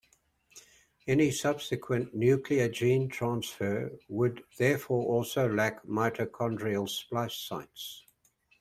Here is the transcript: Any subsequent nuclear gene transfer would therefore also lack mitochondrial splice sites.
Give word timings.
Any 1.05 1.29
subsequent 1.29 2.15
nuclear 2.15 2.67
gene 2.69 3.07
transfer 3.07 3.91
would 4.09 4.43
therefore 4.57 5.05
also 5.05 5.47
lack 5.47 5.85
mitochondrial 5.85 6.89
splice 6.89 7.35
sites. 7.35 8.03